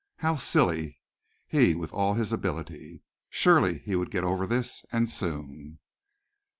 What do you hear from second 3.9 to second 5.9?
would get over this, and soon.